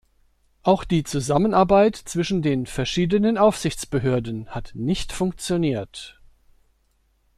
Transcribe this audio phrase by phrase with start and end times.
[0.63, 6.19] Auch die Zusammenarbeit zwischen den verschiedenen Aufsichtsbehörden hat nicht funktioniert.